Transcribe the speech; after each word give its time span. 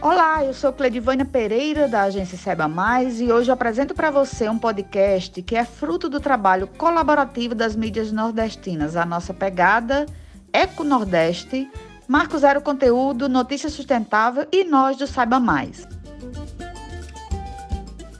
Olá, 0.00 0.44
eu 0.44 0.52
sou 0.52 0.72
Cledivânia 0.72 1.24
Pereira, 1.24 1.88
da 1.88 2.02
agência 2.02 2.36
Seba 2.36 2.68
Mais, 2.68 3.20
e 3.20 3.32
hoje 3.32 3.50
apresento 3.50 3.94
para 3.94 4.10
você 4.10 4.48
um 4.48 4.58
podcast 4.58 5.40
que 5.42 5.56
é 5.56 5.64
fruto 5.64 6.08
do 6.08 6.20
trabalho 6.20 6.66
colaborativo 6.66 7.54
das 7.54 7.74
mídias 7.74 8.12
nordestinas, 8.12 8.96
a 8.96 9.06
nossa 9.06 9.32
pegada 9.32 10.04
Eco 10.52 10.84
Nordeste, 10.84 11.70
Marco 12.06 12.36
Zero 12.36 12.60
Conteúdo, 12.60 13.28
Notícia 13.28 13.70
Sustentável 13.70 14.46
e 14.52 14.62
nós 14.64 14.96
do 14.96 15.06
Saiba 15.06 15.40
Mais. 15.40 15.88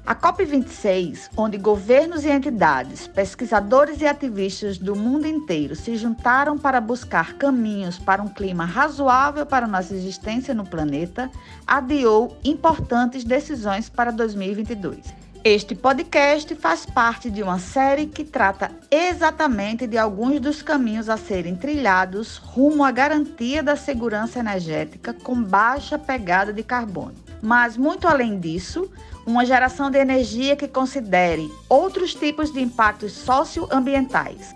A 0.07 0.14
COP26, 0.14 1.30
onde 1.34 1.57
governos 1.57 2.27
e 2.27 2.29
entidades, 2.30 3.07
pesquisadores 3.07 4.03
e 4.03 4.07
ativistas 4.07 4.77
do 4.77 4.95
mundo 4.95 5.27
inteiro 5.27 5.75
se 5.75 5.96
juntaram 5.96 6.59
para 6.59 6.79
buscar 6.79 7.39
caminhos 7.39 7.98
para 7.98 8.22
um 8.22 8.29
clima 8.29 8.67
razoável 8.67 9.46
para 9.46 9.67
nossa 9.67 9.95
existência 9.95 10.53
no 10.53 10.67
planeta, 10.67 11.30
adiou 11.67 12.36
importantes 12.44 13.25
decisões 13.25 13.89
para 13.89 14.13
2022. 14.13 14.99
Este 15.43 15.75
podcast 15.75 16.55
faz 16.55 16.85
parte 16.85 17.30
de 17.30 17.43
uma 17.43 17.58
série 17.58 18.07
que 18.07 18.25
trata 18.25 18.71
exatamente 18.91 19.86
de 19.86 19.96
alguns 19.96 20.39
dos 20.39 20.61
caminhos 20.61 21.08
a 21.08 21.16
serem 21.16 21.57
trilhados 21.57 22.36
rumo 22.36 22.85
à 22.85 22.91
garantia 22.91 23.63
da 23.63 23.75
segurança 23.75 24.39
energética 24.39 25.14
com 25.14 25.43
baixa 25.43 25.99
pegada 25.99 26.52
de 26.52 26.63
carbono. 26.63 27.14
Mas, 27.43 27.77
muito 27.77 28.08
além 28.08 28.41
disso, 28.41 28.91
uma 29.27 29.45
geração 29.45 29.91
de 29.91 29.99
energia 29.99 30.57
que 30.57 30.69
considere 30.69 31.51
outros 31.69 32.14
tipos 32.14 32.53
de 32.53 32.61
impactos 32.61 33.12
socioambientais. 33.12 34.55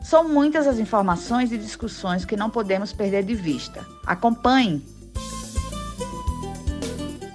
São 0.00 0.28
muitas 0.28 0.66
as 0.66 0.78
informações 0.78 1.52
e 1.52 1.58
discussões 1.58 2.24
que 2.24 2.36
não 2.36 2.50
podemos 2.50 2.92
perder 2.92 3.22
de 3.24 3.34
vista. 3.34 3.86
Acompanhe! 4.06 4.82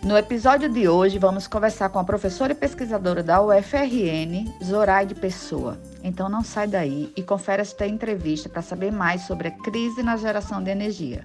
No 0.04 0.18
episódio 0.18 0.68
de 0.68 0.90
hoje, 0.90 1.18
vamos 1.18 1.48
conversar 1.48 1.88
com 1.88 1.98
a 1.98 2.04
professora 2.04 2.52
e 2.52 2.56
pesquisadora 2.56 3.24
da 3.24 3.42
UFRN, 3.42 4.52
Zoraide 4.62 5.16
Pessoa. 5.16 5.80
Então 6.04 6.28
não 6.28 6.44
sai 6.44 6.68
daí 6.68 7.14
e 7.16 7.24
confere 7.24 7.62
esta 7.62 7.88
entrevista 7.88 8.50
para 8.50 8.62
saber 8.62 8.92
mais 8.92 9.22
sobre 9.22 9.48
a 9.48 9.52
crise 9.52 10.04
na 10.04 10.18
geração 10.18 10.62
de 10.62 10.70
energia. 10.70 11.24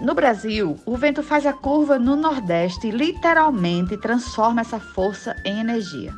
No 0.00 0.14
Brasil, 0.14 0.78
o 0.86 0.96
vento 0.96 1.22
faz 1.22 1.44
a 1.44 1.52
curva 1.52 1.98
no 1.98 2.16
Nordeste 2.16 2.86
e 2.86 2.90
literalmente 2.90 3.98
transforma 3.98 4.62
essa 4.62 4.80
força 4.80 5.36
em 5.44 5.60
energia. 5.60 6.14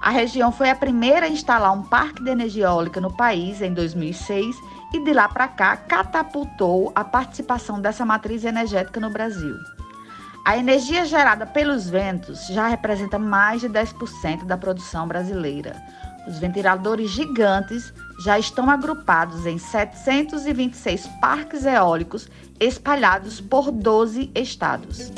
A 0.00 0.08
região 0.08 0.50
foi 0.50 0.70
a 0.70 0.74
primeira 0.74 1.26
a 1.26 1.28
instalar 1.28 1.72
um 1.72 1.82
parque 1.82 2.22
de 2.22 2.30
energia 2.30 2.64
eólica 2.64 3.02
no 3.02 3.14
país 3.14 3.60
em 3.60 3.74
2006 3.74 4.56
e 4.94 5.00
de 5.00 5.12
lá 5.12 5.28
para 5.28 5.46
cá 5.46 5.76
catapultou 5.76 6.90
a 6.94 7.04
participação 7.04 7.78
dessa 7.78 8.06
matriz 8.06 8.44
energética 8.44 8.98
no 8.98 9.10
Brasil. 9.10 9.56
A 10.42 10.56
energia 10.56 11.04
gerada 11.04 11.44
pelos 11.44 11.86
ventos 11.86 12.46
já 12.46 12.66
representa 12.68 13.18
mais 13.18 13.60
de 13.60 13.68
10% 13.68 14.46
da 14.46 14.56
produção 14.56 15.06
brasileira. 15.06 15.76
Os 16.26 16.38
ventiladores 16.38 17.10
gigantes 17.10 17.92
já 18.18 18.38
estão 18.38 18.68
agrupados 18.68 19.46
em 19.46 19.58
726 19.58 21.06
parques 21.20 21.64
eólicos 21.64 22.28
espalhados 22.58 23.40
por 23.40 23.70
12 23.70 24.30
estados. 24.34 25.12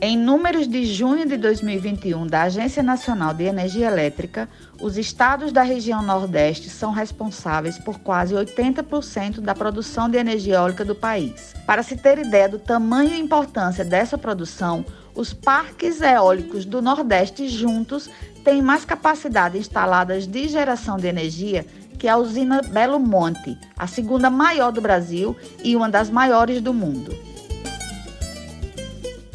Em 0.00 0.16
números 0.16 0.68
de 0.68 0.86
junho 0.86 1.26
de 1.26 1.36
2021 1.36 2.24
da 2.28 2.42
Agência 2.42 2.84
Nacional 2.84 3.34
de 3.34 3.42
Energia 3.42 3.88
Elétrica, 3.88 4.48
os 4.80 4.96
estados 4.96 5.50
da 5.50 5.62
região 5.62 6.02
Nordeste 6.02 6.70
são 6.70 6.92
responsáveis 6.92 7.78
por 7.78 7.98
quase 7.98 8.32
80% 8.32 9.40
da 9.40 9.56
produção 9.56 10.08
de 10.08 10.16
energia 10.16 10.54
eólica 10.54 10.84
do 10.84 10.94
país. 10.94 11.52
Para 11.66 11.82
se 11.82 11.96
ter 11.96 12.16
ideia 12.18 12.48
do 12.48 12.60
tamanho 12.60 13.12
e 13.12 13.18
importância 13.18 13.84
dessa 13.84 14.16
produção, 14.16 14.84
os 15.18 15.34
parques 15.34 16.00
eólicos 16.00 16.64
do 16.64 16.80
Nordeste 16.80 17.48
juntos 17.48 18.08
têm 18.44 18.62
mais 18.62 18.84
capacidade 18.84 19.58
instalada 19.58 20.16
de 20.20 20.46
geração 20.46 20.96
de 20.96 21.08
energia 21.08 21.66
que 21.98 22.06
a 22.06 22.16
usina 22.16 22.62
Belo 22.62 23.00
Monte, 23.00 23.58
a 23.76 23.88
segunda 23.88 24.30
maior 24.30 24.70
do 24.70 24.80
Brasil 24.80 25.36
e 25.64 25.74
uma 25.74 25.90
das 25.90 26.08
maiores 26.08 26.60
do 26.60 26.72
mundo. 26.72 27.12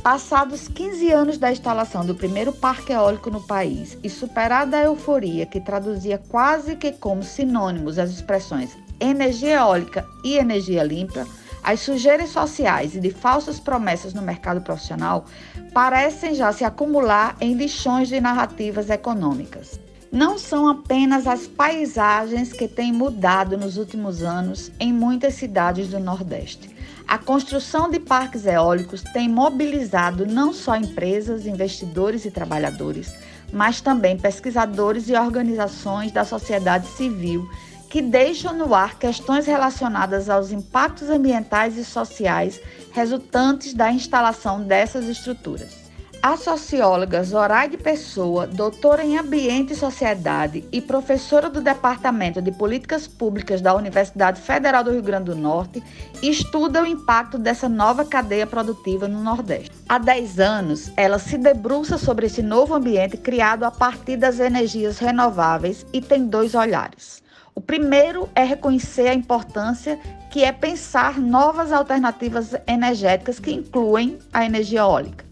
Passados 0.01 0.69
15 0.69 1.11
anos 1.11 1.37
da 1.37 1.51
instalação 1.51 2.05
do 2.05 2.15
primeiro 2.15 2.53
parque 2.53 2.93
eólico 2.93 3.29
no 3.29 3.41
país 3.41 3.97
e 4.01 4.09
superada 4.09 4.77
a 4.77 4.83
euforia 4.83 5.45
que 5.45 5.59
traduzia 5.59 6.17
quase 6.17 6.77
que 6.77 6.93
como 6.93 7.23
sinônimos 7.23 7.99
as 7.99 8.09
expressões 8.09 8.71
energia 9.01 9.55
eólica 9.55 10.07
e 10.23 10.37
energia 10.37 10.81
limpa, 10.81 11.27
as 11.63 11.79
sujeiras 11.79 12.29
sociais 12.29 12.93
e 12.95 12.99
de 12.99 13.09
falsas 13.09 13.59
promessas 13.59 14.13
no 14.13 14.21
mercado 14.21 14.61
profissional 14.61 15.25
parecem 15.73 16.35
já 16.35 16.51
se 16.51 16.65
acumular 16.65 17.37
em 17.39 17.53
lixões 17.53 18.09
de 18.09 18.19
narrativas 18.19 18.89
econômicas. 18.89 19.79
Não 20.11 20.37
são 20.37 20.67
apenas 20.67 21.25
as 21.25 21.47
paisagens 21.47 22.53
que 22.53 22.67
têm 22.67 22.91
mudado 22.91 23.57
nos 23.57 23.77
últimos 23.77 24.21
anos 24.21 24.71
em 24.79 24.93
muitas 24.93 25.35
cidades 25.35 25.87
do 25.87 25.99
Nordeste. 25.99 26.69
A 27.07 27.17
construção 27.17 27.89
de 27.89 27.99
parques 27.99 28.45
eólicos 28.45 29.01
tem 29.01 29.27
mobilizado 29.27 30.25
não 30.25 30.53
só 30.53 30.75
empresas, 30.75 31.47
investidores 31.47 32.25
e 32.25 32.31
trabalhadores, 32.31 33.13
mas 33.51 33.81
também 33.81 34.17
pesquisadores 34.17 35.09
e 35.09 35.13
organizações 35.13 36.11
da 36.11 36.25
sociedade 36.25 36.87
civil 36.87 37.47
que 37.93 38.01
deixam 38.01 38.57
no 38.57 38.73
ar 38.73 38.97
questões 38.97 39.45
relacionadas 39.45 40.27
aos 40.27 40.51
impactos 40.51 41.11
ambientais 41.11 41.77
e 41.77 41.85
sociais 41.85 42.59
resultantes 42.91 43.75
da 43.75 43.91
instalação 43.91 44.63
dessas 44.63 45.07
estruturas. 45.07 45.83
A 46.19 46.35
socióloga 46.35 47.23
Zoraide 47.23 47.77
Pessoa, 47.77 48.47
doutora 48.47 49.05
em 49.05 49.19
Ambiente 49.19 49.73
e 49.73 49.75
Sociedade 49.75 50.67
e 50.71 50.81
professora 50.81 51.51
do 51.51 51.61
Departamento 51.61 52.41
de 52.41 52.51
Políticas 52.51 53.07
Públicas 53.07 53.61
da 53.61 53.75
Universidade 53.75 54.41
Federal 54.41 54.83
do 54.83 54.89
Rio 54.89 55.03
Grande 55.03 55.25
do 55.25 55.35
Norte, 55.35 55.83
estuda 56.23 56.81
o 56.81 56.87
impacto 56.87 57.37
dessa 57.37 57.69
nova 57.69 58.03
cadeia 58.03 58.47
produtiva 58.47 59.07
no 59.07 59.21
Nordeste. 59.21 59.69
Há 59.87 59.99
10 59.99 60.39
anos, 60.39 60.91
ela 60.97 61.19
se 61.19 61.37
debruça 61.37 61.99
sobre 61.99 62.25
esse 62.25 62.41
novo 62.41 62.73
ambiente 62.73 63.17
criado 63.17 63.65
a 63.65 63.69
partir 63.69 64.17
das 64.17 64.39
energias 64.39 64.97
renováveis 64.97 65.85
e 65.93 66.01
tem 66.01 66.25
dois 66.25 66.55
olhares. 66.55 67.22
O 67.55 67.61
primeiro 67.61 68.27
é 68.33 68.43
reconhecer 68.43 69.07
a 69.07 69.13
importância 69.13 69.99
que 70.31 70.43
é 70.43 70.51
pensar 70.51 71.19
novas 71.19 71.71
alternativas 71.71 72.55
energéticas 72.67 73.39
que 73.39 73.51
incluem 73.51 74.17
a 74.33 74.43
energia 74.43 74.79
eólica. 74.79 75.23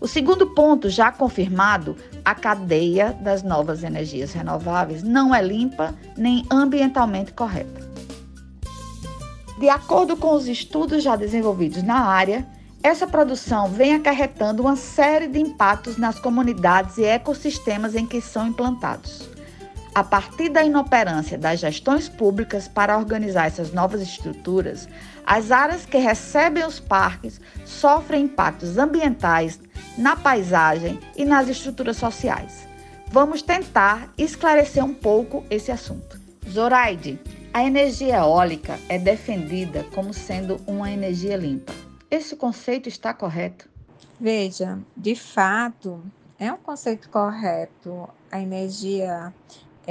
O 0.00 0.08
segundo 0.08 0.46
ponto, 0.54 0.88
já 0.88 1.12
confirmado, 1.12 1.94
a 2.24 2.34
cadeia 2.34 3.12
das 3.20 3.42
novas 3.42 3.84
energias 3.84 4.32
renováveis 4.32 5.02
não 5.02 5.34
é 5.34 5.42
limpa 5.42 5.94
nem 6.16 6.44
ambientalmente 6.50 7.32
correta. 7.32 7.88
De 9.58 9.68
acordo 9.68 10.16
com 10.16 10.32
os 10.34 10.48
estudos 10.48 11.02
já 11.02 11.16
desenvolvidos 11.16 11.82
na 11.82 12.00
área, 12.00 12.46
essa 12.82 13.06
produção 13.06 13.68
vem 13.68 13.94
acarretando 13.94 14.62
uma 14.62 14.74
série 14.74 15.28
de 15.28 15.38
impactos 15.38 15.98
nas 15.98 16.18
comunidades 16.18 16.96
e 16.96 17.04
ecossistemas 17.04 17.94
em 17.94 18.06
que 18.06 18.22
são 18.22 18.48
implantados. 18.48 19.28
A 19.92 20.04
partir 20.04 20.48
da 20.48 20.62
inoperância 20.62 21.36
das 21.36 21.58
gestões 21.58 22.08
públicas 22.08 22.68
para 22.68 22.96
organizar 22.96 23.46
essas 23.46 23.72
novas 23.72 24.00
estruturas, 24.00 24.88
as 25.26 25.50
áreas 25.50 25.84
que 25.84 25.98
recebem 25.98 26.64
os 26.64 26.78
parques 26.78 27.40
sofrem 27.64 28.24
impactos 28.24 28.78
ambientais 28.78 29.58
na 29.98 30.14
paisagem 30.14 30.98
e 31.16 31.24
nas 31.24 31.48
estruturas 31.48 31.96
sociais. 31.96 32.68
Vamos 33.08 33.42
tentar 33.42 34.08
esclarecer 34.16 34.84
um 34.84 34.94
pouco 34.94 35.44
esse 35.50 35.72
assunto. 35.72 36.20
Zoraide, 36.48 37.18
a 37.52 37.64
energia 37.64 38.18
eólica 38.18 38.78
é 38.88 38.96
defendida 38.96 39.84
como 39.92 40.14
sendo 40.14 40.60
uma 40.68 40.90
energia 40.90 41.36
limpa. 41.36 41.72
Esse 42.08 42.36
conceito 42.36 42.88
está 42.88 43.12
correto? 43.12 43.68
Veja, 44.20 44.78
de 44.96 45.16
fato, 45.16 46.00
é 46.38 46.52
um 46.52 46.56
conceito 46.58 47.08
correto. 47.08 48.08
A 48.30 48.40
energia 48.40 49.34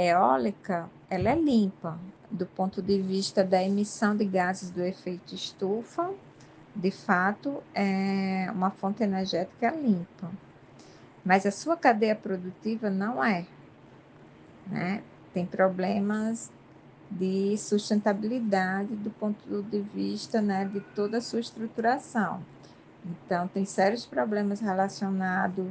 eólica, 0.00 0.88
ela 1.08 1.30
é 1.30 1.34
limpa 1.34 1.98
do 2.30 2.46
ponto 2.46 2.80
de 2.80 3.00
vista 3.00 3.42
da 3.42 3.62
emissão 3.62 4.16
de 4.16 4.24
gases 4.24 4.70
do 4.70 4.82
efeito 4.82 5.34
estufa 5.34 6.10
de 6.74 6.90
fato, 6.90 7.62
é 7.74 8.48
uma 8.52 8.70
fonte 8.70 9.02
energética 9.02 9.70
limpa, 9.70 10.30
mas 11.24 11.44
a 11.44 11.50
sua 11.50 11.76
cadeia 11.76 12.14
produtiva 12.14 12.88
não 12.88 13.22
é. 13.22 13.44
Né? 14.66 15.02
Tem 15.34 15.44
problemas 15.44 16.50
de 17.10 17.56
sustentabilidade 17.58 18.94
do 18.94 19.10
ponto 19.10 19.62
de 19.64 19.80
vista 19.80 20.40
né, 20.40 20.64
de 20.64 20.80
toda 20.94 21.18
a 21.18 21.20
sua 21.20 21.40
estruturação. 21.40 22.40
Então, 23.04 23.48
tem 23.48 23.64
sérios 23.64 24.06
problemas 24.06 24.60
relacionados 24.60 25.66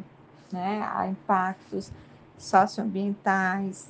né, 0.51 0.81
a 0.93 1.07
impactos 1.07 1.91
socioambientais, 2.37 3.87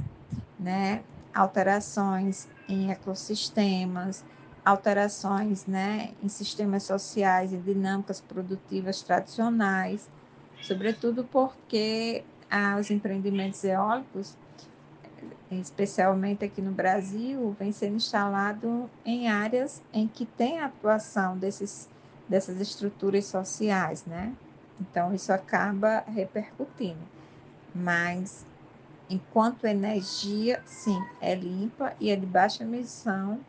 né, 0.59 1.03
alterações 1.33 2.47
em 2.67 2.91
ecossistemas, 2.91 4.23
alterações 4.63 5.65
né, 5.65 6.11
em 6.21 6.29
sistemas 6.29 6.83
sociais 6.83 7.53
e 7.53 7.57
dinâmicas 7.57 8.21
produtivas 8.21 9.01
tradicionais, 9.01 10.09
sobretudo 10.61 11.23
porque 11.23 12.23
ah, 12.49 12.77
os 12.79 12.91
empreendimentos 12.91 13.63
eólicos, 13.63 14.37
especialmente 15.51 16.45
aqui 16.45 16.61
no 16.61 16.71
Brasil, 16.71 17.55
vêm 17.59 17.71
sendo 17.71 17.95
instalados 17.95 18.87
em 19.05 19.27
áreas 19.27 19.81
em 19.93 20.07
que 20.07 20.25
tem 20.25 20.59
atuação 20.59 21.37
desses, 21.37 21.89
dessas 22.27 22.59
estruturas 22.59 23.25
sociais, 23.25 24.05
né? 24.05 24.33
Então, 24.79 25.13
isso 25.13 25.33
acaba 25.33 26.03
repercutindo. 26.07 27.01
Mas, 27.75 28.45
enquanto 29.09 29.65
energia, 29.65 30.61
sim, 30.65 31.01
é 31.19 31.33
limpa 31.35 31.93
e 31.99 32.09
é 32.09 32.15
de 32.15 32.25
baixa 32.25 32.63
emissão 32.63 33.39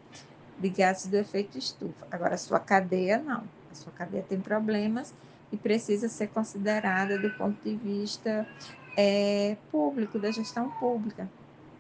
de 0.59 0.69
gases 0.69 1.07
do 1.07 1.17
efeito 1.17 1.59
estufa. 1.59 2.07
Agora, 2.11 2.35
a 2.35 2.39
sua 2.39 2.61
cadeia, 2.61 3.19
não. 3.19 3.43
A 3.71 3.75
sua 3.75 3.93
cadeia 3.93 4.25
tem 4.29 4.41
problemas 4.41 5.15
e 5.53 5.57
precisa 5.57 6.09
ser 6.09 6.29
considerada 6.29 7.19
do 7.19 7.31
ponto 7.31 7.57
de 7.63 7.77
vista 7.77 8.47
é, 8.97 9.57
público, 9.71 10.19
da 10.19 10.31
gestão 10.31 10.71
pública. 10.73 11.29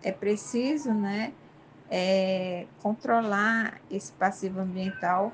É 0.02 0.10
preciso, 0.10 0.92
né, 0.92 1.32
é, 1.90 2.66
controlar 2.82 3.80
esse 3.90 4.12
passivo 4.12 4.60
ambiental 4.60 5.32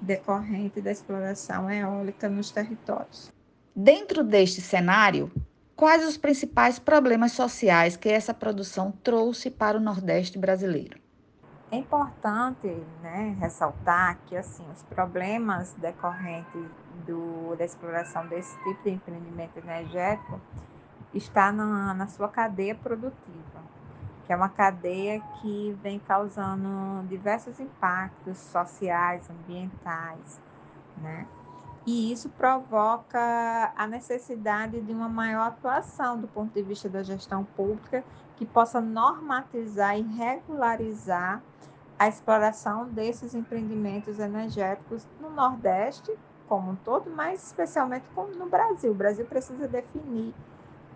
decorrente 0.00 0.80
da 0.80 0.90
exploração 0.90 1.70
eólica 1.70 2.28
nos 2.28 2.50
territórios. 2.50 3.30
Dentro 3.74 4.24
deste 4.24 4.60
cenário, 4.60 5.30
quais 5.78 6.04
os 6.04 6.16
principais 6.16 6.80
problemas 6.80 7.30
sociais 7.30 7.96
que 7.96 8.08
essa 8.08 8.34
produção 8.34 8.90
trouxe 8.90 9.48
para 9.48 9.78
o 9.78 9.80
Nordeste 9.80 10.36
brasileiro? 10.36 10.98
É 11.70 11.76
importante 11.76 12.66
né, 13.00 13.36
ressaltar 13.38 14.18
que 14.26 14.36
assim, 14.36 14.64
os 14.74 14.82
problemas 14.82 15.72
decorrentes 15.74 16.66
do, 17.06 17.54
da 17.56 17.64
exploração 17.64 18.26
desse 18.26 18.52
tipo 18.64 18.82
de 18.82 18.90
empreendimento 18.90 19.56
energético 19.58 20.40
está 21.14 21.52
na, 21.52 21.94
na 21.94 22.08
sua 22.08 22.28
cadeia 22.28 22.74
produtiva, 22.74 23.62
que 24.26 24.32
é 24.32 24.36
uma 24.36 24.48
cadeia 24.48 25.20
que 25.40 25.78
vem 25.80 26.00
causando 26.00 27.06
diversos 27.06 27.60
impactos 27.60 28.36
sociais, 28.38 29.22
ambientais, 29.30 30.40
né? 30.96 31.24
E 31.90 32.12
isso 32.12 32.28
provoca 32.28 33.72
a 33.74 33.86
necessidade 33.86 34.78
de 34.82 34.92
uma 34.92 35.08
maior 35.08 35.46
atuação 35.46 36.20
do 36.20 36.28
ponto 36.28 36.52
de 36.52 36.60
vista 36.60 36.86
da 36.86 37.02
gestão 37.02 37.44
pública 37.56 38.04
que 38.36 38.44
possa 38.44 38.78
normatizar 38.78 39.98
e 39.98 40.02
regularizar 40.02 41.42
a 41.98 42.06
exploração 42.06 42.90
desses 42.90 43.34
empreendimentos 43.34 44.18
energéticos 44.18 45.08
no 45.18 45.30
Nordeste 45.30 46.14
como 46.46 46.72
um 46.72 46.76
todo, 46.76 47.08
mas 47.08 47.46
especialmente 47.46 48.04
no 48.36 48.50
Brasil. 48.50 48.92
O 48.92 48.94
Brasil 48.94 49.24
precisa 49.24 49.66
definir 49.66 50.34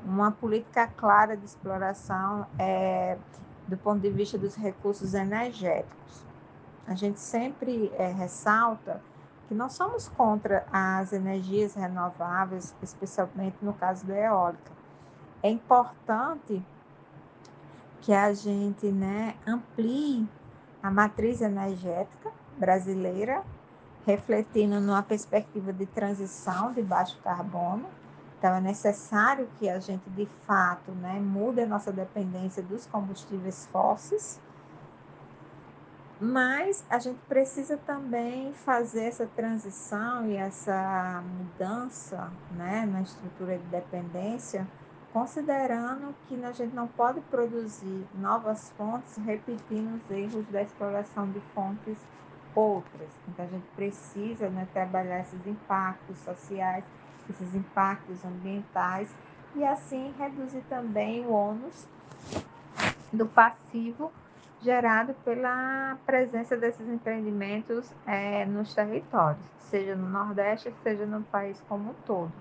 uma 0.04 0.30
política 0.30 0.86
clara 0.88 1.34
de 1.38 1.46
exploração 1.46 2.46
é, 2.58 3.16
do 3.66 3.78
ponto 3.78 4.00
de 4.00 4.10
vista 4.10 4.36
dos 4.36 4.56
recursos 4.56 5.14
energéticos. 5.14 6.26
A 6.86 6.94
gente 6.94 7.18
sempre 7.18 7.90
é, 7.96 8.08
ressalta 8.08 9.00
que 9.52 9.58
nós 9.58 9.74
somos 9.74 10.08
contra 10.08 10.64
as 10.72 11.12
energias 11.12 11.74
renováveis, 11.74 12.74
especialmente 12.82 13.54
no 13.60 13.74
caso 13.74 14.06
da 14.06 14.16
eólica. 14.18 14.72
É 15.42 15.50
importante 15.50 16.64
que 18.00 18.14
a 18.14 18.32
gente 18.32 18.86
né, 18.90 19.34
amplie 19.46 20.26
a 20.82 20.90
matriz 20.90 21.42
energética 21.42 22.32
brasileira, 22.56 23.44
refletindo 24.06 24.80
numa 24.80 25.02
perspectiva 25.02 25.70
de 25.70 25.84
transição 25.84 26.72
de 26.72 26.80
baixo 26.80 27.18
carbono. 27.22 27.84
Então, 28.38 28.54
é 28.54 28.60
necessário 28.60 29.46
que 29.58 29.68
a 29.68 29.78
gente, 29.78 30.08
de 30.08 30.24
fato, 30.46 30.92
né, 30.92 31.20
mude 31.20 31.60
a 31.60 31.66
nossa 31.66 31.92
dependência 31.92 32.62
dos 32.62 32.86
combustíveis 32.86 33.68
fósseis 33.70 34.40
mas 36.22 36.84
a 36.88 37.00
gente 37.00 37.18
precisa 37.28 37.76
também 37.78 38.52
fazer 38.52 39.06
essa 39.06 39.26
transição 39.26 40.24
e 40.24 40.36
essa 40.36 41.20
mudança 41.36 42.30
né, 42.52 42.86
na 42.86 43.02
estrutura 43.02 43.58
de 43.58 43.64
dependência, 43.64 44.64
considerando 45.12 46.14
que 46.28 46.36
a 46.44 46.52
gente 46.52 46.72
não 46.76 46.86
pode 46.86 47.20
produzir 47.22 48.06
novas 48.14 48.70
fontes 48.76 49.16
repetindo 49.16 49.96
os 49.96 50.10
erros 50.12 50.46
da 50.46 50.62
exploração 50.62 51.28
de 51.28 51.40
fontes 51.56 51.98
outras. 52.54 53.08
Então, 53.26 53.44
a 53.44 53.48
gente 53.48 53.66
precisa 53.74 54.48
né, 54.48 54.68
trabalhar 54.72 55.22
esses 55.22 55.44
impactos 55.44 56.16
sociais, 56.18 56.84
esses 57.28 57.52
impactos 57.52 58.24
ambientais 58.24 59.10
e 59.56 59.64
assim 59.64 60.14
reduzir 60.16 60.62
também 60.68 61.26
o 61.26 61.32
ônus 61.32 61.84
do 63.12 63.26
passivo 63.26 64.12
gerado 64.62 65.14
pela 65.24 65.96
presença 66.06 66.56
desses 66.56 66.88
empreendimentos 66.88 67.92
é, 68.06 68.46
nos 68.46 68.74
territórios, 68.74 69.44
seja 69.58 69.96
no 69.96 70.08
Nordeste, 70.08 70.72
seja 70.82 71.04
no 71.04 71.22
país 71.24 71.60
como 71.68 71.90
um 71.90 71.94
todo. 72.06 72.32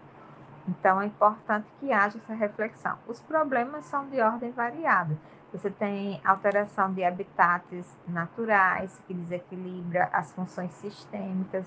Então, 0.67 1.01
é 1.01 1.07
importante 1.07 1.67
que 1.79 1.91
haja 1.91 2.19
essa 2.19 2.33
reflexão. 2.33 2.97
Os 3.07 3.19
problemas 3.21 3.85
são 3.85 4.07
de 4.07 4.21
ordem 4.21 4.51
variada. 4.51 5.17
Você 5.51 5.69
tem 5.69 6.21
alteração 6.23 6.93
de 6.93 7.03
habitats 7.03 7.85
naturais, 8.07 8.97
que 9.07 9.13
desequilibra 9.13 10.07
as 10.13 10.31
funções 10.31 10.71
sistêmicas 10.73 11.65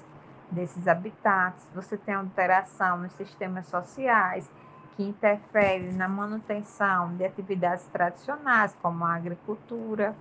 desses 0.51 0.87
habitats. 0.87 1.67
Você 1.75 1.97
tem 1.97 2.15
alteração 2.15 2.99
nos 2.99 3.13
sistemas 3.13 3.67
sociais, 3.67 4.49
que 4.97 5.03
interfere 5.03 5.93
na 5.93 6.09
manutenção 6.09 7.15
de 7.17 7.25
atividades 7.25 7.85
tradicionais, 7.87 8.77
como 8.81 9.05
a 9.05 9.15
agricultura, 9.15 10.15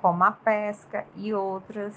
como 0.00 0.24
a 0.24 0.32
pesca 0.32 1.04
e 1.14 1.32
outras. 1.32 1.94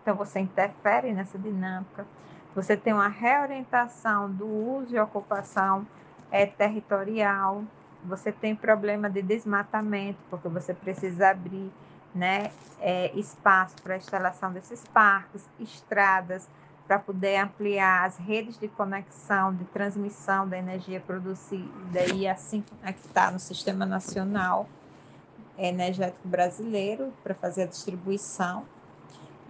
Então, 0.00 0.14
você 0.14 0.40
interfere 0.40 1.12
nessa 1.12 1.38
dinâmica. 1.38 2.06
Você 2.54 2.76
tem 2.76 2.92
uma 2.92 3.08
reorientação 3.08 4.30
do 4.30 4.46
uso 4.46 4.94
e 4.94 5.00
ocupação 5.00 5.86
é, 6.30 6.46
territorial. 6.46 7.62
Você 8.04 8.30
tem 8.30 8.54
problema 8.54 9.08
de 9.08 9.22
desmatamento, 9.22 10.18
porque 10.28 10.48
você 10.48 10.74
precisa 10.74 11.30
abrir 11.30 11.72
né, 12.14 12.50
é, 12.80 13.10
espaço 13.14 13.76
para 13.82 13.94
a 13.94 13.96
instalação 13.96 14.52
desses 14.52 14.84
parques, 14.88 15.48
estradas, 15.58 16.48
para 16.92 16.98
poder 16.98 17.36
ampliar 17.38 18.04
as 18.04 18.18
redes 18.18 18.58
de 18.58 18.68
conexão, 18.68 19.54
de 19.54 19.64
transmissão 19.64 20.46
da 20.46 20.58
energia 20.58 21.00
produzida 21.00 22.04
e 22.14 22.28
assim 22.28 22.62
conectar 22.68 23.32
no 23.32 23.38
sistema 23.38 23.86
nacional 23.86 24.68
energético 25.56 26.28
brasileiro 26.28 27.10
para 27.22 27.34
fazer 27.34 27.62
a 27.62 27.66
distribuição. 27.66 28.66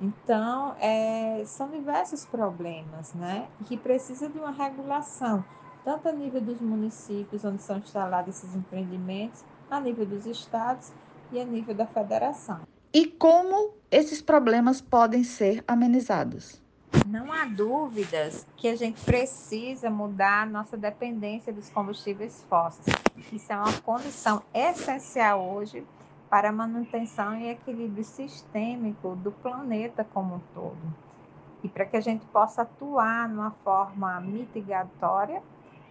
Então, 0.00 0.76
é, 0.78 1.42
são 1.44 1.68
diversos 1.68 2.24
problemas, 2.24 3.12
né? 3.12 3.48
Que 3.66 3.76
precisa 3.76 4.28
de 4.28 4.38
uma 4.38 4.52
regulação, 4.52 5.44
tanto 5.84 6.08
a 6.10 6.12
nível 6.12 6.40
dos 6.40 6.60
municípios 6.60 7.44
onde 7.44 7.60
são 7.60 7.78
instalados 7.78 8.36
esses 8.36 8.54
empreendimentos, 8.54 9.42
a 9.68 9.80
nível 9.80 10.06
dos 10.06 10.26
estados 10.26 10.92
e 11.32 11.40
a 11.40 11.44
nível 11.44 11.74
da 11.74 11.88
federação. 11.88 12.60
E 12.94 13.04
como 13.04 13.74
esses 13.90 14.22
problemas 14.22 14.80
podem 14.80 15.24
ser 15.24 15.64
amenizados? 15.66 16.61
Não 17.06 17.32
há 17.32 17.46
dúvidas 17.46 18.46
que 18.56 18.68
a 18.68 18.76
gente 18.76 19.02
precisa 19.02 19.90
mudar 19.90 20.46
nossa 20.46 20.76
dependência 20.76 21.52
dos 21.52 21.70
combustíveis 21.70 22.44
fósseis. 22.48 22.96
Isso 23.32 23.52
é 23.52 23.56
uma 23.56 23.72
condição 23.80 24.42
essencial 24.52 25.42
hoje 25.42 25.86
para 26.28 26.50
a 26.50 26.52
manutenção 26.52 27.34
e 27.34 27.50
equilíbrio 27.50 28.04
sistêmico 28.04 29.16
do 29.16 29.32
planeta 29.32 30.04
como 30.12 30.36
um 30.36 30.40
todo. 30.54 30.94
E 31.62 31.68
para 31.68 31.86
que 31.86 31.96
a 31.96 32.00
gente 32.00 32.26
possa 32.26 32.62
atuar 32.62 33.28
numa 33.28 33.50
forma 33.64 34.20
mitigatória 34.20 35.42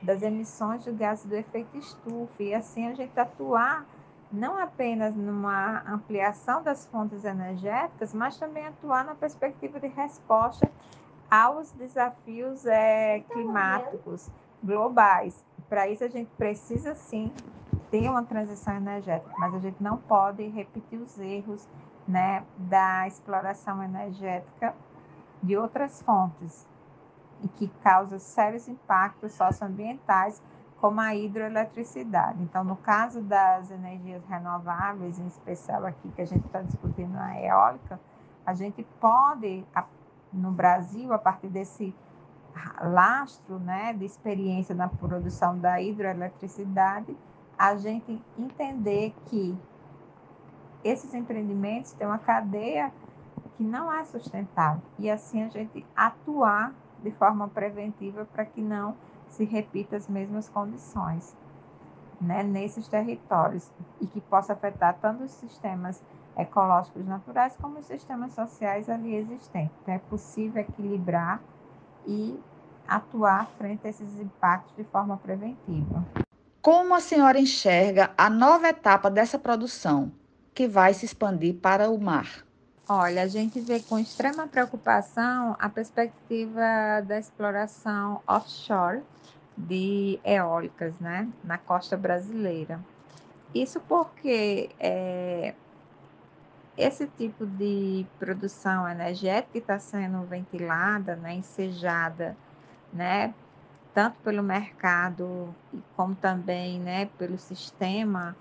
das 0.01 0.22
emissões 0.22 0.84
de 0.84 0.91
gases 0.91 1.25
do 1.25 1.36
efeito 1.36 1.77
estufa 1.77 2.43
e 2.43 2.53
assim 2.53 2.88
a 2.88 2.93
gente 2.93 3.20
atuar 3.20 3.86
não 4.31 4.57
apenas 4.57 5.15
numa 5.15 5.81
ampliação 5.88 6.63
das 6.63 6.85
fontes 6.85 7.23
energéticas, 7.25 8.13
mas 8.13 8.38
também 8.38 8.65
atuar 8.65 9.03
na 9.03 9.15
perspectiva 9.15 9.79
de 9.79 9.88
resposta 9.88 10.71
aos 11.29 11.71
desafios 11.71 12.65
é, 12.65 13.21
climáticos 13.31 14.29
globais. 14.63 15.43
Para 15.67 15.88
isso, 15.88 16.03
a 16.03 16.09
gente 16.09 16.29
precisa 16.38 16.95
sim 16.95 17.31
ter 17.89 18.09
uma 18.09 18.23
transição 18.23 18.75
energética, 18.75 19.33
mas 19.38 19.53
a 19.53 19.59
gente 19.59 19.81
não 19.81 19.97
pode 19.97 20.47
repetir 20.47 21.00
os 21.00 21.17
erros 21.19 21.67
né, 22.07 22.43
da 22.57 23.07
exploração 23.07 23.83
energética 23.83 24.73
de 25.43 25.57
outras 25.57 26.01
fontes 26.01 26.65
e 27.43 27.47
que 27.47 27.67
causa 27.83 28.19
sérios 28.19 28.67
impactos 28.67 29.33
socioambientais, 29.33 30.41
como 30.81 31.00
a 31.00 31.13
hidroeletricidade. 31.15 32.41
Então, 32.41 32.63
no 32.63 32.75
caso 32.75 33.21
das 33.21 33.69
energias 33.69 34.25
renováveis, 34.25 35.19
em 35.19 35.27
especial 35.27 35.85
aqui 35.85 36.09
que 36.15 36.23
a 36.23 36.25
gente 36.25 36.43
está 36.47 36.59
discutindo 36.61 37.15
a 37.17 37.39
eólica, 37.39 38.00
A 38.43 38.55
gente 38.55 38.81
pode, 39.00 39.63
no 40.33 40.51
Brasil, 40.51 41.13
a 41.13 41.19
partir 41.19 41.47
desse 41.47 41.93
lastro 42.81 43.59
né, 43.59 43.93
de 43.93 44.03
experiência 44.03 44.73
na 44.73 44.89
produção 44.89 45.59
da 45.59 45.79
hidroeletricidade, 45.79 47.15
a 47.55 47.75
gente 47.75 48.19
entender 48.35 49.13
que 49.27 49.55
esses 50.83 51.13
empreendimentos 51.13 51.91
têm 51.93 52.07
uma 52.07 52.17
cadeia 52.17 52.91
que 53.55 53.63
não 53.63 53.93
é 53.93 54.03
sustentável 54.05 54.81
e 54.97 55.11
assim 55.11 55.43
a 55.43 55.50
gente 55.50 55.85
atuar 55.95 56.73
de 57.03 57.11
forma 57.11 57.47
preventiva 57.47 58.25
para 58.25 58.43
que 58.43 58.59
não 58.59 58.95
se 59.31 59.45
repita 59.45 59.97
as 59.97 60.07
mesmas 60.07 60.47
condições 60.50 61.33
né, 62.21 62.43
nesses 62.43 62.88
territórios 62.88 63.67
e 64.00 64.05
que 64.07 64.21
possa 64.21 64.53
afetar 64.53 64.97
tanto 65.01 65.23
os 65.23 65.31
sistemas 65.31 66.00
ecológicos 66.38 67.05
naturais 67.05 67.53
como 67.59 67.79
os 67.79 67.85
sistemas 67.85 68.33
sociais 68.33 68.89
ali 68.89 69.15
existentes. 69.15 69.75
Então, 69.81 69.93
é 69.93 70.00
possível 70.00 70.61
equilibrar 70.61 71.41
e 72.07 72.39
atuar 72.88 73.50
frente 73.57 73.88
a 73.88 73.89
esses 73.89 74.19
impactos 74.19 74.75
de 74.75 74.83
forma 74.85 75.17
preventiva. 75.17 76.05
Como 76.61 76.93
a 76.93 77.00
senhora 77.00 77.39
enxerga 77.39 78.11
a 78.17 78.29
nova 78.29 78.69
etapa 78.69 79.09
dessa 79.09 79.39
produção, 79.39 80.11
que 80.53 80.67
vai 80.67 80.93
se 80.93 81.05
expandir 81.05 81.59
para 81.59 81.89
o 81.89 82.00
mar? 82.00 82.45
Olha, 82.88 83.23
a 83.23 83.27
gente 83.27 83.59
vê 83.61 83.79
com 83.79 83.97
extrema 83.97 84.47
preocupação 84.47 85.55
a 85.57 85.69
perspectiva 85.69 87.01
da 87.07 87.17
exploração 87.17 88.21
offshore 88.27 89.01
de 89.58 90.20
eólicas, 90.24 90.93
né, 91.00 91.27
na 91.43 91.58
costa 91.58 91.98
brasileira. 91.98 92.79
Isso 93.53 93.79
porque 93.81 94.70
é, 94.79 95.53
esse 96.77 97.05
tipo 97.17 97.46
de 97.46 98.05
produção 98.17 98.88
energética 98.88 99.58
está 99.58 99.79
sendo 99.79 100.24
ventilada, 100.24 101.15
né, 101.15 101.36
ensejada, 101.36 102.36
né, 102.93 103.34
tanto 103.93 104.17
pelo 104.24 104.41
mercado 104.41 105.53
como 105.96 106.15
também, 106.15 106.79
né, 106.79 107.08
pelo 107.17 107.38
sistema 107.38 108.36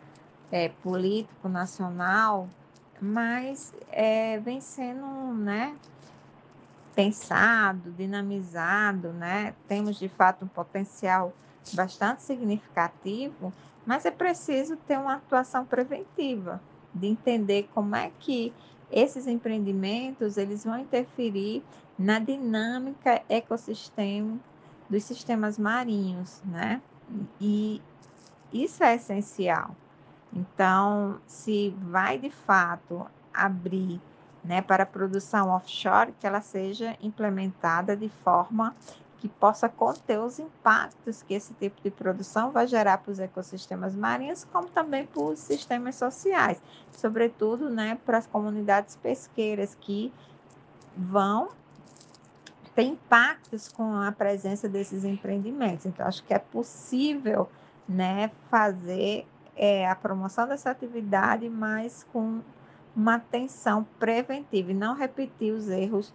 é, 0.51 0.69
político 0.69 1.49
nacional, 1.49 2.49
mas 3.01 3.75
é, 3.91 4.39
vem 4.39 4.61
sendo, 4.61 5.07
né, 5.35 5.75
pensado, 7.01 7.91
dinamizado, 7.93 9.09
né? 9.15 9.55
Temos 9.67 9.99
de 9.99 10.07
fato 10.07 10.45
um 10.45 10.49
potencial 10.49 11.33
bastante 11.73 12.23
significativo, 12.23 13.51
mas 13.87 14.05
é 14.05 14.11
preciso 14.11 14.77
ter 14.77 14.99
uma 14.99 15.15
atuação 15.15 15.65
preventiva, 15.65 16.61
de 16.95 17.07
entender 17.07 17.71
como 17.75 17.97
é 17.97 18.11
que 18.19 18.53
esses 18.93 19.27
empreendimentos 19.27 20.37
eles 20.37 20.63
vão 20.63 20.79
interferir 20.79 21.65
na 21.99 22.19
dinâmica 22.19 23.23
ecossistema 23.31 24.39
dos 24.91 25.03
sistemas 25.05 25.59
marinhos, 25.59 26.43
né? 26.45 26.83
E 27.41 27.81
isso 28.53 28.85
é 28.85 28.97
essencial. 28.97 29.75
Então, 30.31 31.19
se 31.27 31.75
vai 31.81 32.19
de 32.19 32.31
fato 32.31 33.07
abrir 33.33 34.01
né, 34.43 34.63
para 34.63 34.85
a 34.85 34.87
produção 34.87 35.51
offshore, 35.51 36.13
que 36.19 36.27
ela 36.27 36.41
seja 36.41 36.97
implementada 37.01 37.97
de 37.97 38.09
forma 38.09 38.75
que 39.19 39.29
possa 39.29 39.69
conter 39.69 40.19
os 40.19 40.39
impactos 40.39 41.23
que 41.23 41.35
esse 41.35 41.53
tipo 41.55 41.81
de 41.83 41.91
produção 41.91 42.51
vai 42.51 42.67
gerar 42.67 42.99
para 42.99 43.13
os 43.13 43.19
ecossistemas 43.19 43.95
marinhos, 43.95 44.45
como 44.45 44.69
também 44.69 45.05
para 45.07 45.23
os 45.23 45.39
sistemas 45.39 45.97
sociais, 45.97 46.61
sobretudo 46.91 47.69
né, 47.69 47.99
para 48.07 48.17
as 48.17 48.27
comunidades 48.27 48.97
pesqueiras 48.97 49.77
que 49.79 50.11
vão 50.97 51.51
ter 52.75 52.85
impactos 52.85 53.69
com 53.69 53.95
a 53.95 54.11
presença 54.11 54.69
desses 54.69 55.05
empreendimentos. 55.05 55.85
Então, 55.85 56.07
acho 56.07 56.25
que 56.25 56.33
é 56.33 56.39
possível 56.39 57.47
né, 57.87 58.31
fazer 58.49 59.27
é, 59.55 59.87
a 59.87 59.95
promoção 59.95 60.49
dessa 60.49 60.71
atividade, 60.71 61.47
mas 61.51 62.07
com 62.11 62.41
uma 62.95 63.15
atenção 63.17 63.87
preventiva 63.99 64.71
e 64.71 64.75
não 64.75 64.95
repetir 64.95 65.53
os 65.53 65.69
erros 65.69 66.13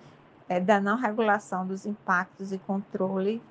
é, 0.47 0.59
da 0.59 0.79
não 0.79 0.97
regulação 0.97 1.65
dos 1.65 1.85
impactos 1.85 2.51
e 2.51 2.57
controle 2.57 3.41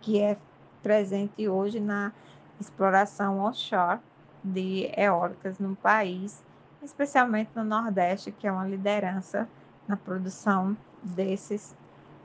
que 0.00 0.20
é 0.20 0.36
presente 0.82 1.48
hoje 1.48 1.78
na 1.78 2.12
exploração 2.60 3.38
offshore 3.40 4.00
de 4.42 4.90
eólicas 4.96 5.58
no 5.58 5.76
país, 5.76 6.42
especialmente 6.82 7.50
no 7.54 7.64
Nordeste, 7.64 8.32
que 8.32 8.46
é 8.46 8.52
uma 8.52 8.66
liderança 8.66 9.48
na 9.86 9.96
produção 9.96 10.76
desses, 11.02 11.76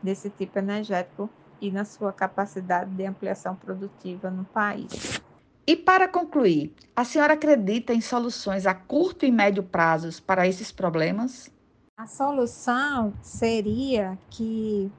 desse 0.02 0.30
tipo 0.30 0.58
energético 0.58 1.30
e 1.62 1.72
na 1.72 1.86
sua 1.86 2.12
capacidade 2.12 2.90
de 2.92 3.06
ampliação 3.06 3.56
produtiva 3.56 4.30
no 4.30 4.46
país. 4.46 5.22
E 5.70 5.76
para 5.76 6.08
concluir, 6.08 6.74
a 6.96 7.04
senhora 7.04 7.34
acredita 7.34 7.94
em 7.94 8.00
soluções 8.00 8.66
a 8.66 8.74
curto 8.74 9.26
e 9.26 9.32
médio 9.32 9.62
prazos 9.62 10.18
para 10.18 10.48
esses 10.48 10.72
problemas? 10.72 11.52
A 11.98 12.08
solução 12.08 13.14
seria 13.22 14.18
que 14.30 14.90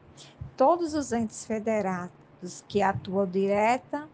todos 0.58 0.92
os 0.92 1.10
entes 1.10 1.46
federados 1.46 2.62
que 2.68 2.82
atuam 2.82 3.26
direta 3.26 4.06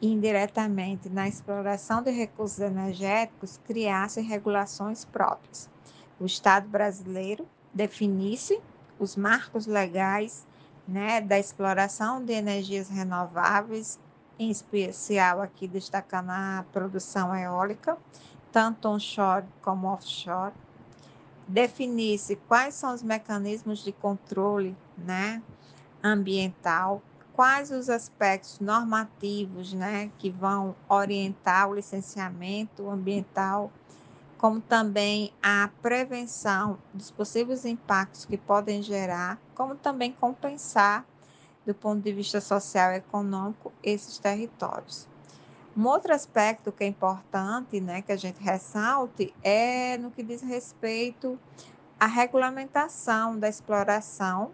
e 0.00 0.10
indiretamente 0.10 1.10
na 1.10 1.28
exploração 1.28 2.02
de 2.02 2.12
recursos 2.12 2.60
energéticos 2.60 3.60
criassem 3.66 4.24
regulações 4.24 5.04
próprias. 5.04 5.68
O 6.18 6.24
Estado 6.24 6.66
brasileiro 6.66 7.46
definisse 7.74 8.58
os 8.98 9.16
marcos 9.16 9.66
legais 9.66 10.46
né, 10.86 11.20
da 11.20 11.38
exploração 11.38 12.24
de 12.24 12.32
energias 12.32 12.88
renováveis 12.88 14.00
em 14.38 14.50
especial 14.50 15.42
aqui 15.42 15.66
destacando 15.66 16.30
a 16.30 16.64
produção 16.72 17.34
eólica, 17.34 17.98
tanto 18.52 18.88
onshore 18.88 19.46
como 19.62 19.88
offshore. 19.88 20.54
Definir-se 21.46 22.36
quais 22.36 22.74
são 22.74 22.94
os 22.94 23.02
mecanismos 23.02 23.82
de 23.82 23.90
controle 23.90 24.76
né, 24.96 25.42
ambiental, 26.02 27.02
quais 27.32 27.70
os 27.70 27.88
aspectos 27.88 28.60
normativos 28.60 29.72
né, 29.72 30.10
que 30.18 30.30
vão 30.30 30.74
orientar 30.88 31.68
o 31.68 31.74
licenciamento 31.74 32.88
ambiental, 32.90 33.72
como 34.36 34.60
também 34.60 35.32
a 35.42 35.70
prevenção 35.82 36.78
dos 36.92 37.10
possíveis 37.10 37.64
impactos 37.64 38.24
que 38.24 38.36
podem 38.36 38.82
gerar, 38.82 39.38
como 39.54 39.74
também 39.74 40.12
compensar 40.12 41.04
do 41.68 41.74
ponto 41.74 42.00
de 42.00 42.10
vista 42.14 42.40
social 42.40 42.92
e 42.92 42.96
econômico 42.96 43.70
esses 43.82 44.18
territórios. 44.18 45.06
Um 45.76 45.86
outro 45.86 46.14
aspecto 46.14 46.72
que 46.72 46.82
é 46.82 46.86
importante, 46.86 47.78
né, 47.78 48.00
que 48.00 48.10
a 48.10 48.16
gente 48.16 48.42
ressalte, 48.42 49.34
é 49.42 49.98
no 49.98 50.10
que 50.10 50.22
diz 50.22 50.40
respeito 50.40 51.38
à 52.00 52.06
regulamentação 52.06 53.38
da 53.38 53.50
exploração 53.50 54.50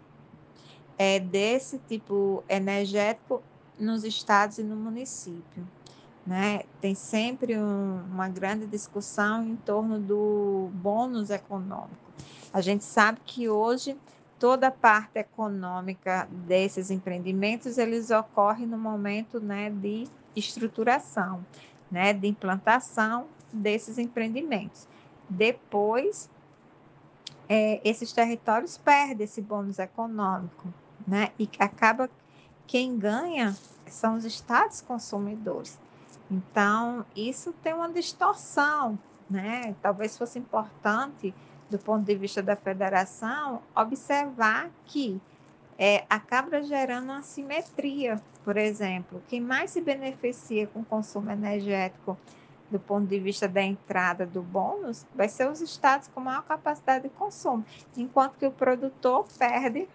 é, 0.97 1.17
desse 1.17 1.79
tipo 1.87 2.43
energético 2.49 3.41
nos 3.79 4.03
estados 4.03 4.57
e 4.57 4.63
no 4.63 4.75
município. 4.75 5.65
Né? 6.27 6.63
Tem 6.81 6.93
sempre 6.93 7.57
um, 7.57 8.03
uma 8.11 8.27
grande 8.27 8.67
discussão 8.67 9.41
em 9.41 9.55
torno 9.55 9.99
do 9.99 10.69
bônus 10.73 11.29
econômico. 11.29 11.95
A 12.51 12.59
gente 12.59 12.83
sabe 12.83 13.21
que 13.23 13.47
hoje 13.47 13.97
toda 14.39 14.67
a 14.67 14.71
parte 14.71 15.17
econômica 15.19 16.27
desses 16.31 16.91
empreendimentos, 16.91 17.77
eles 17.77 18.11
ocorrem 18.11 18.65
no 18.65 18.77
momento 18.77 19.39
né, 19.39 19.69
de 19.69 20.07
estruturação, 20.35 21.45
né, 21.89 22.13
de 22.13 22.27
implantação 22.27 23.27
desses 23.51 23.97
empreendimentos. 23.97 24.87
Depois, 25.29 26.29
é, 27.47 27.79
esses 27.83 28.11
territórios 28.11 28.77
perdem 28.77 29.23
esse 29.23 29.41
bônus 29.41 29.79
econômico, 29.79 30.73
né, 31.07 31.31
e 31.39 31.49
acaba 31.59 32.09
quem 32.67 32.97
ganha 32.97 33.55
são 33.87 34.15
os 34.15 34.25
estados 34.25 34.81
consumidores. 34.81 35.79
Então, 36.29 37.05
isso 37.15 37.53
tem 37.61 37.73
uma 37.73 37.89
distorção, 37.89 38.97
né? 39.29 39.75
Talvez 39.81 40.17
fosse 40.17 40.39
importante 40.39 41.33
do 41.69 41.79
ponto 41.79 42.05
de 42.05 42.15
vista 42.15 42.41
da 42.41 42.55
federação, 42.55 43.61
observar 43.75 44.69
que 44.85 45.19
é, 45.77 46.05
acaba 46.09 46.61
gerando 46.61 47.05
uma 47.05 47.21
simetria, 47.21 48.21
por 48.43 48.57
exemplo. 48.57 49.21
Quem 49.27 49.41
mais 49.41 49.71
se 49.71 49.81
beneficia 49.81 50.67
com 50.67 50.79
o 50.79 50.85
consumo 50.85 51.31
energético 51.31 52.17
do 52.69 52.79
ponto 52.79 53.07
de 53.07 53.19
vista 53.19 53.47
da 53.47 53.61
entrada 53.61 54.25
do 54.25 54.41
bônus 54.41 55.05
vai 55.13 55.29
ser 55.29 55.49
os 55.49 55.61
estados 55.61 56.07
com 56.07 56.19
maior 56.19 56.43
capacidade 56.43 57.03
de 57.03 57.09
consumo, 57.09 57.63
enquanto 57.95 58.37
que 58.37 58.45
o 58.45 58.51
produtor 58.51 59.25
perde 59.37 59.87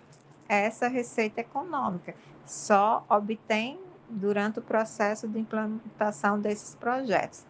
essa 0.48 0.88
receita 0.88 1.40
econômica, 1.40 2.14
só 2.44 3.04
obtém 3.08 3.78
durante 4.08 4.58
o 4.58 4.62
processo 4.62 5.28
de 5.28 5.38
implementação 5.38 6.40
desses 6.40 6.74
projetos. 6.74 7.44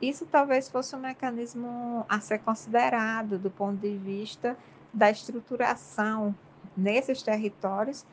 Isso 0.00 0.26
talvez 0.26 0.68
fosse 0.68 0.94
um 0.94 1.00
mecanismo 1.00 2.04
a 2.08 2.20
ser 2.20 2.38
considerado 2.40 3.38
do 3.38 3.50
ponto 3.50 3.78
de 3.78 3.96
vista 3.96 4.56
da 4.92 5.10
estruturação 5.10 6.34
nesses 6.76 7.22
territórios 7.22 8.04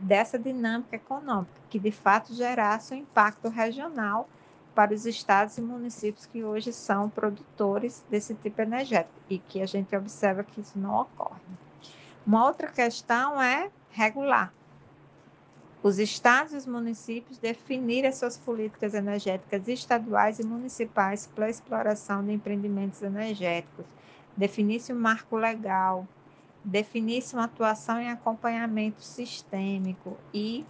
dessa 0.00 0.38
dinâmica 0.38 0.96
econômica, 0.96 1.60
que 1.68 1.78
de 1.78 1.92
fato 1.92 2.32
gerasse 2.34 2.94
um 2.94 2.96
impacto 2.96 3.48
regional 3.48 4.28
para 4.74 4.94
os 4.94 5.04
estados 5.04 5.58
e 5.58 5.60
municípios 5.60 6.24
que 6.24 6.42
hoje 6.42 6.72
são 6.72 7.10
produtores 7.10 8.02
desse 8.08 8.34
tipo 8.34 8.62
energético 8.62 9.14
e 9.28 9.38
que 9.38 9.60
a 9.60 9.66
gente 9.66 9.94
observa 9.94 10.42
que 10.42 10.60
isso 10.60 10.78
não 10.78 11.02
ocorre. 11.02 11.40
Uma 12.26 12.46
outra 12.46 12.68
questão 12.68 13.42
é 13.42 13.70
regular. 13.90 14.52
Os 15.82 15.98
estados 15.98 16.52
e 16.52 16.56
os 16.56 16.66
municípios 16.66 17.38
definirem 17.38 18.12
suas 18.12 18.36
políticas 18.36 18.92
energéticas 18.92 19.66
estaduais 19.66 20.38
e 20.38 20.44
municipais 20.44 21.26
para 21.26 21.46
a 21.46 21.50
exploração 21.50 22.22
de 22.22 22.32
empreendimentos 22.32 23.00
energéticos, 23.00 23.86
definisse 24.36 24.92
um 24.92 25.00
marco 25.00 25.36
legal, 25.36 26.06
definisse 26.62 27.34
uma 27.34 27.44
atuação 27.44 27.98
em 27.98 28.10
acompanhamento 28.10 29.02
sistêmico 29.02 30.18
e 30.34 30.66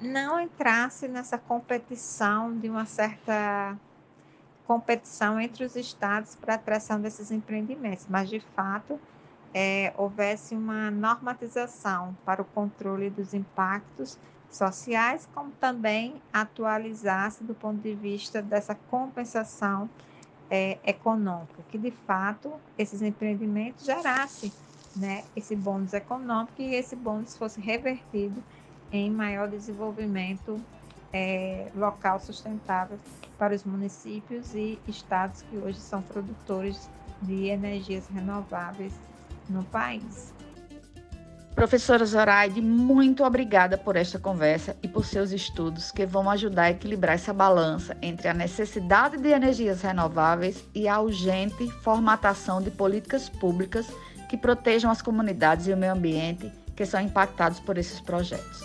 não 0.00 0.40
entrasse 0.40 1.06
nessa 1.06 1.36
competição 1.36 2.56
de 2.58 2.70
uma 2.70 2.86
certa 2.86 3.76
competição 4.66 5.38
entre 5.38 5.64
os 5.64 5.76
estados 5.76 6.34
para 6.34 6.54
a 6.54 6.56
atração 6.56 6.98
desses 6.98 7.30
empreendimentos, 7.30 8.06
mas 8.08 8.28
de 8.28 8.40
fato 8.40 8.98
é, 9.58 9.90
houvesse 9.96 10.54
uma 10.54 10.90
normatização 10.90 12.14
para 12.26 12.42
o 12.42 12.44
controle 12.44 13.08
dos 13.08 13.32
impactos 13.32 14.18
sociais, 14.50 15.26
como 15.34 15.50
também 15.52 16.20
atualizasse 16.30 17.42
do 17.42 17.54
ponto 17.54 17.80
de 17.80 17.94
vista 17.94 18.42
dessa 18.42 18.74
compensação 18.90 19.88
é, 20.50 20.76
econômica, 20.84 21.62
que 21.70 21.78
de 21.78 21.90
fato 21.90 22.52
esses 22.76 23.00
empreendimentos 23.00 23.86
gerassem 23.86 24.52
né, 24.94 25.24
esse 25.34 25.56
bônus 25.56 25.94
econômico 25.94 26.60
e 26.60 26.74
esse 26.74 26.94
bônus 26.94 27.34
fosse 27.34 27.58
revertido 27.58 28.44
em 28.92 29.10
maior 29.10 29.48
desenvolvimento 29.48 30.60
é, 31.10 31.70
local 31.74 32.20
sustentável 32.20 32.98
para 33.38 33.54
os 33.54 33.64
municípios 33.64 34.54
e 34.54 34.78
estados 34.86 35.40
que 35.40 35.56
hoje 35.56 35.80
são 35.80 36.02
produtores 36.02 36.90
de 37.22 37.46
energias 37.46 38.06
renováveis 38.08 38.92
no 39.48 39.64
país. 39.64 40.34
Professora 41.54 42.04
Zoraide, 42.04 42.60
muito 42.60 43.24
obrigada 43.24 43.78
por 43.78 43.96
esta 43.96 44.18
conversa 44.18 44.76
e 44.82 44.88
por 44.88 45.06
seus 45.06 45.32
estudos 45.32 45.90
que 45.90 46.04
vão 46.04 46.28
ajudar 46.28 46.64
a 46.64 46.70
equilibrar 46.70 47.14
essa 47.14 47.32
balança 47.32 47.96
entre 48.02 48.28
a 48.28 48.34
necessidade 48.34 49.16
de 49.16 49.30
energias 49.30 49.80
renováveis 49.80 50.62
e 50.74 50.86
a 50.86 51.00
urgente 51.00 51.70
formatação 51.80 52.60
de 52.60 52.70
políticas 52.70 53.30
públicas 53.30 53.86
que 54.28 54.36
protejam 54.36 54.90
as 54.90 55.00
comunidades 55.00 55.66
e 55.66 55.72
o 55.72 55.76
meio 55.78 55.94
ambiente 55.94 56.52
que 56.76 56.84
são 56.84 57.00
impactados 57.00 57.58
por 57.58 57.78
esses 57.78 58.02
projetos. 58.02 58.60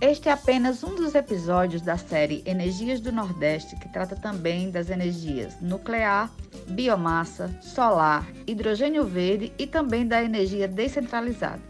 Este 0.00 0.30
é 0.30 0.32
apenas 0.32 0.82
um 0.82 0.94
dos 0.94 1.14
episódios 1.14 1.82
da 1.82 1.98
série 1.98 2.42
Energias 2.46 3.00
do 3.00 3.12
Nordeste, 3.12 3.76
que 3.76 3.90
trata 3.90 4.16
também 4.16 4.70
das 4.70 4.88
energias 4.88 5.60
nuclear, 5.60 6.30
biomassa, 6.70 7.50
solar, 7.60 8.26
hidrogênio 8.46 9.04
verde 9.04 9.52
e 9.58 9.66
também 9.66 10.06
da 10.06 10.22
energia 10.22 10.66
descentralizada. 10.66 11.60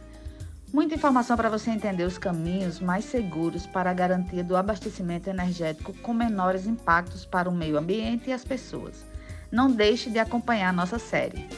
Muita 0.72 0.94
informação 0.94 1.36
para 1.36 1.48
você 1.48 1.70
entender 1.70 2.04
os 2.04 2.16
caminhos 2.16 2.78
mais 2.78 3.04
seguros 3.04 3.66
para 3.66 3.90
a 3.90 3.94
garantia 3.94 4.44
do 4.44 4.56
abastecimento 4.56 5.28
energético 5.28 5.92
com 5.94 6.14
menores 6.14 6.64
impactos 6.64 7.24
para 7.24 7.48
o 7.48 7.52
meio 7.52 7.76
ambiente 7.76 8.30
e 8.30 8.32
as 8.32 8.44
pessoas. 8.44 9.04
Não 9.50 9.68
deixe 9.68 10.10
de 10.10 10.20
acompanhar 10.20 10.72
nossa 10.72 10.96
série. 10.96 11.48